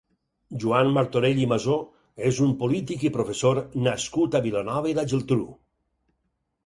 [0.61, 1.75] Joan Martorell i Masó
[2.29, 5.47] és un polític i professor nascut a Vilanova i la Geltrú.